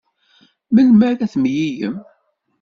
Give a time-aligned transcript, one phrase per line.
[0.73, 1.95] Melmi ara temlilem?